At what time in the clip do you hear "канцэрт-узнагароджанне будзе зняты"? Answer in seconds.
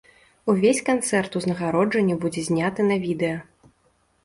0.87-2.89